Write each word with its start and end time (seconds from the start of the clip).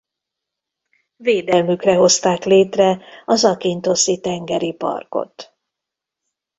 Védelmükre 1.17 1.95
hozták 1.95 2.43
létre 2.43 3.01
a 3.25 3.35
Zakinthoszi 3.35 4.19
Tengeri 4.19 4.73
Parkot. 4.73 5.55